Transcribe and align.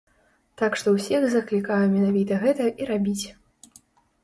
Так 0.61 0.77
што 0.81 0.93
ўсіх 0.95 1.27
заклікаю 1.35 1.85
менавіта 1.93 2.41
гэта 2.47 2.73
і 2.83 2.91
рабіць. 2.91 3.25